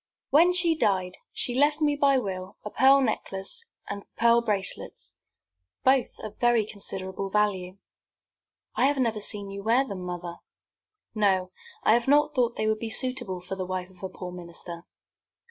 "When 0.31 0.51
she 0.51 0.73
died, 0.73 1.19
she 1.31 1.53
left 1.53 1.79
me 1.79 1.95
by 1.95 2.17
will 2.17 2.55
a 2.65 2.71
pearl 2.71 3.01
necklace 3.01 3.65
and 3.87 4.03
pearl 4.15 4.41
bracelets, 4.41 5.13
both 5.83 6.17
of 6.23 6.39
very 6.39 6.65
considerable 6.65 7.29
value." 7.29 7.77
"I 8.73 8.87
have 8.87 8.97
never 8.97 9.21
seen 9.21 9.51
you 9.51 9.61
wear 9.61 9.85
them, 9.87 10.01
mother." 10.03 10.37
"No; 11.13 11.51
I 11.83 11.93
have 11.93 12.07
not 12.07 12.33
thought 12.33 12.55
they 12.55 12.65
would 12.65 12.79
be 12.79 12.89
suitable 12.89 13.41
for 13.41 13.55
the 13.55 13.67
wife 13.67 13.91
of 13.91 14.01
a 14.01 14.09
poor 14.09 14.31
minister. 14.31 14.87